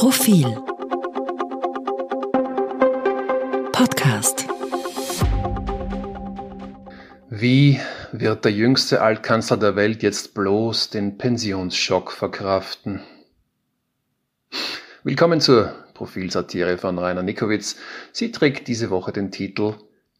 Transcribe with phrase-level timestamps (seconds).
[0.00, 0.46] Profil
[3.70, 4.46] Podcast
[7.28, 7.78] Wie
[8.10, 13.02] wird der jüngste Altkanzler der Welt jetzt bloß den Pensionsschock verkraften?
[15.02, 17.76] Willkommen zur Profilsatire von Rainer Nikowitz.
[18.10, 19.74] Sie trägt diese Woche den Titel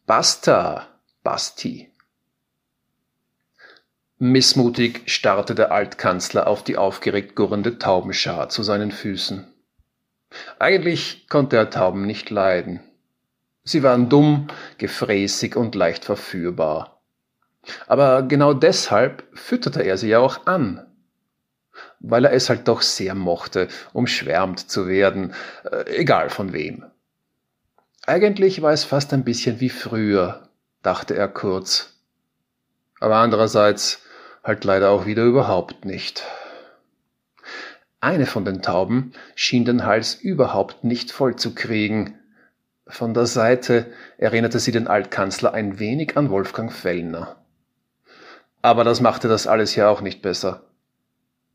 [0.05, 0.89] Basta,
[1.23, 1.91] Basti.
[4.19, 9.50] Missmutig starrte der Altkanzler auf die aufgeregt gurrende Taubenschar zu seinen Füßen.
[10.59, 12.81] Eigentlich konnte er Tauben nicht leiden.
[13.63, 17.01] Sie waren dumm, gefräßig und leicht verführbar.
[17.87, 20.85] Aber genau deshalb fütterte er sie ja auch an.
[21.99, 26.85] Weil er es halt doch sehr mochte, umschwärmt zu werden, äh, egal von wem.
[28.07, 30.49] Eigentlich war es fast ein bisschen wie früher,
[30.81, 32.01] dachte er kurz.
[32.99, 34.01] Aber andererseits
[34.43, 36.23] halt leider auch wieder überhaupt nicht.
[38.03, 42.15] Eine von den Tauben schien den Hals überhaupt nicht voll zu kriegen.
[42.87, 47.35] Von der Seite erinnerte sie den Altkanzler ein wenig an Wolfgang Fellner.
[48.63, 50.63] Aber das machte das alles ja auch nicht besser.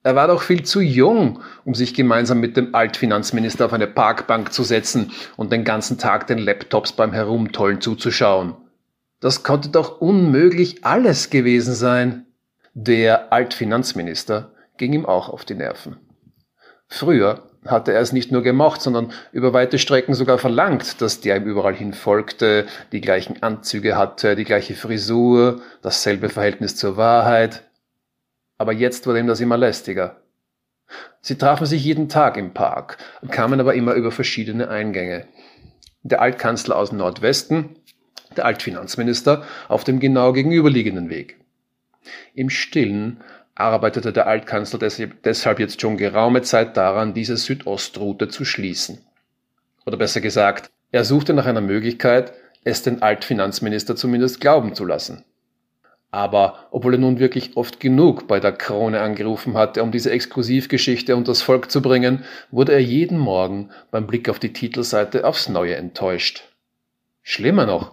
[0.05, 4.53] Er war doch viel zu jung, um sich gemeinsam mit dem Altfinanzminister auf eine Parkbank
[4.53, 8.55] zu setzen und den ganzen Tag den Laptops beim Herumtollen zuzuschauen.
[9.19, 12.27] Das konnte doch unmöglich alles gewesen sein.
[12.73, 16.06] Der Altfinanzminister ging ihm auch auf die Nerven.
[16.89, 21.37] Früher hatte er es nicht nur gemocht, sondern über weite Strecken sogar verlangt, dass der
[21.37, 27.65] ihm überall hin folgte, die gleichen Anzüge hatte, die gleiche Frisur, dasselbe Verhältnis zur Wahrheit.
[28.59, 30.21] Aber jetzt wurde ihm das immer lästiger.
[31.21, 32.99] Sie trafen sich jeden Tag im Park,
[33.31, 35.27] kamen aber immer über verschiedene Eingänge.
[36.03, 37.77] Der Altkanzler aus Nordwesten,
[38.37, 41.41] der Altfinanzminister auf dem genau gegenüberliegenden Weg.
[42.35, 43.21] Im Stillen
[43.57, 48.99] arbeitete der Altkanzler deshalb jetzt schon geraume Zeit daran, diese Südostroute zu schließen.
[49.87, 52.33] Oder besser gesagt, er suchte nach einer Möglichkeit,
[52.65, 55.25] es den Altfinanzminister zumindest glauben zu lassen.
[56.11, 61.17] Aber obwohl er nun wirklich oft genug bei der Krone angerufen hatte, um diese Exklusivgeschichte
[61.17, 65.49] unter das Volk zu bringen, wurde er jeden Morgen beim Blick auf die Titelseite aufs
[65.49, 66.45] Neue enttäuscht.
[67.23, 67.93] Schlimmer noch,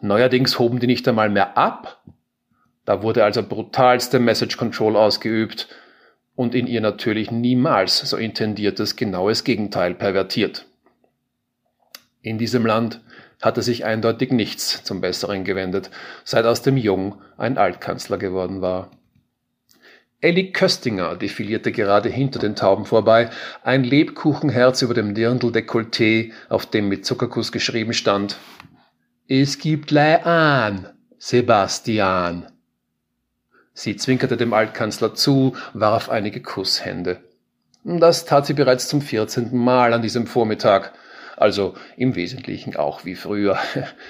[0.00, 2.02] neuerdings hoben die nicht einmal mehr ab,
[2.86, 5.68] da wurde also brutalste Message Control ausgeübt
[6.34, 10.66] und in ihr natürlich niemals so intendiertes genaues Gegenteil pervertiert.
[12.22, 13.00] In diesem Land
[13.42, 15.90] hatte sich eindeutig nichts zum Besseren gewendet,
[16.24, 18.90] seit aus dem Jung ein Altkanzler geworden war.
[20.20, 23.30] Elli Köstinger defilierte gerade hinter den Tauben vorbei,
[23.62, 28.38] ein Lebkuchenherz über dem Dirndl-Dekolleté, auf dem mit Zuckerkuss geschrieben stand
[29.28, 30.88] Es gibt lei an,
[31.18, 32.55] Sebastian.
[33.78, 37.18] Sie zwinkerte dem Altkanzler zu, warf einige Kusshände.
[37.84, 40.94] Das tat sie bereits zum vierzehnten Mal an diesem Vormittag,
[41.36, 43.58] also im Wesentlichen auch wie früher.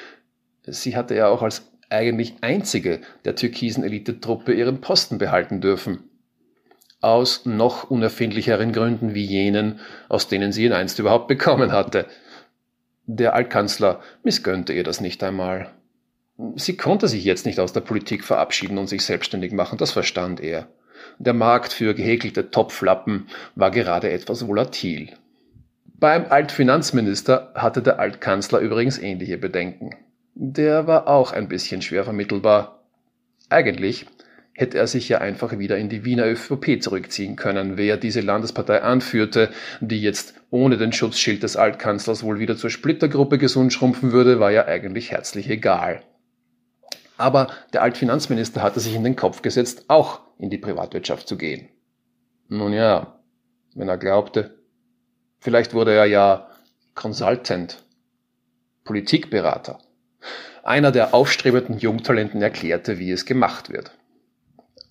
[0.69, 6.05] Sie hatte ja auch als eigentlich einzige der türkisen Elitetruppe ihren Posten behalten dürfen.
[7.01, 12.07] Aus noch unerfindlicheren Gründen wie jenen, aus denen sie ihn einst überhaupt bekommen hatte.
[13.07, 15.73] Der Altkanzler missgönnte ihr das nicht einmal.
[16.57, 20.41] Sie konnte sich jetzt nicht aus der Politik verabschieden und sich selbstständig machen, das verstand
[20.41, 20.69] er.
[21.19, 25.11] Der Markt für gehäkelte Topflappen war gerade etwas volatil.
[25.99, 29.91] Beim Altfinanzminister hatte der Altkanzler übrigens ähnliche Bedenken.
[30.35, 32.83] Der war auch ein bisschen schwer vermittelbar.
[33.49, 34.05] Eigentlich
[34.53, 37.79] hätte er sich ja einfach wieder in die Wiener ÖVP zurückziehen können.
[37.79, 43.39] Wer diese Landespartei anführte, die jetzt ohne den Schutzschild des Altkanzlers wohl wieder zur Splittergruppe
[43.39, 46.03] gesund schrumpfen würde, war ja eigentlich herzlich egal.
[47.17, 51.69] Aber der Altfinanzminister hatte sich in den Kopf gesetzt, auch in die Privatwirtschaft zu gehen.
[52.49, 53.21] Nun ja,
[53.75, 54.59] wenn er glaubte,
[55.39, 56.49] vielleicht wurde er ja
[56.95, 57.83] Consultant,
[58.85, 59.79] Politikberater.
[60.63, 63.93] Einer der aufstrebenden Jungtalenten erklärte, wie es gemacht wird.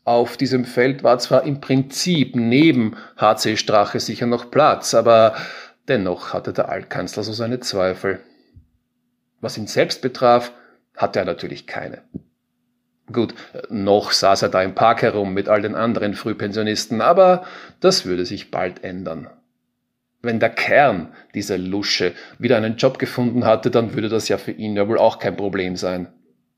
[0.03, 5.36] Auf diesem Feld war zwar im Prinzip neben HC Strache sicher noch Platz, aber
[5.88, 8.19] dennoch hatte der Altkanzler so seine Zweifel.
[9.42, 10.51] Was ihn selbst betraf,
[10.97, 12.01] hatte er natürlich keine.
[13.12, 13.36] Gut,
[13.69, 17.45] noch saß er da im Park herum mit all den anderen Frühpensionisten, aber
[17.80, 19.30] das würde sich bald ändern.
[20.24, 24.51] Wenn der Kern dieser Lusche wieder einen Job gefunden hatte, dann würde das ja für
[24.51, 26.07] ihn ja wohl auch kein Problem sein.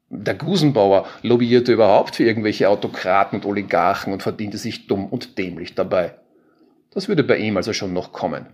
[0.09, 5.75] Der Gusenbauer lobbyierte überhaupt für irgendwelche Autokraten und Oligarchen und verdiente sich dumm und dämlich
[5.75, 6.15] dabei.
[6.91, 8.45] Das würde bei ihm also schon noch kommen.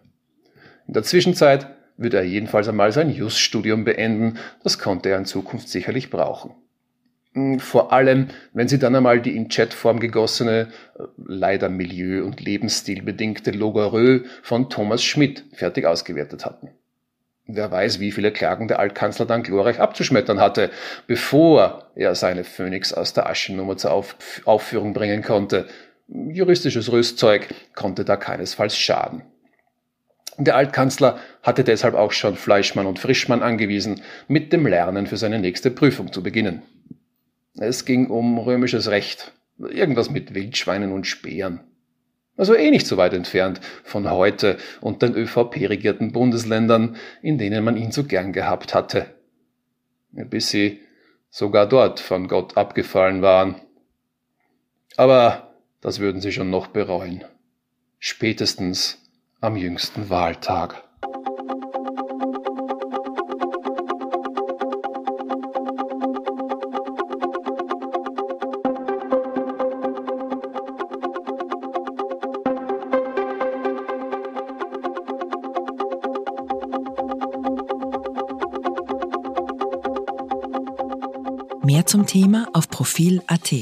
[0.88, 1.68] In der Zwischenzeit
[1.98, 6.56] würde er jedenfalls einmal sein Just-Studium beenden, das konnte er in Zukunft sicherlich brauchen.
[7.34, 12.42] Hm, vor allem, wenn sie dann einmal die in Chatform gegossene, äh, leider milieu- und
[12.42, 16.70] lebensstilbedingte Logorö von Thomas Schmidt fertig ausgewertet hatten.
[17.46, 20.72] Wer weiß, wie viele Klagen der Altkanzler dann glorreich abzuschmettern hatte,
[21.08, 24.16] bevor er seine Phönix aus der Aschennummer zur Auf
[24.46, 25.68] Aufführung bringen konnte.
[26.08, 29.24] Juristisches Rüstzeug konnte da keinesfalls schaden.
[30.38, 35.40] Der Altkanzler hatte deshalb auch schon Fleischmann und Frischmann angewiesen, mit dem Lernen für seine
[35.40, 36.64] nächste Prüfung zu beginnen.
[37.56, 41.60] Es ging um römisches Recht, irgendwas mit Wildschweinen und Speeren.
[42.36, 47.78] Also eh nicht so weit entfernt von heute und den ÖVP-regierten Bundesländern, in denen man
[47.78, 49.06] ihn so gern gehabt hatte.
[50.12, 50.80] Bis sie
[51.30, 53.56] sogar dort von Gott abgefallen waren.
[54.98, 57.24] Aber das würden sie schon noch bereuen.
[58.00, 59.03] Spätestens
[59.44, 60.82] am jüngsten Wahltag.
[81.64, 83.54] Mehr zum Thema auf Profil.at.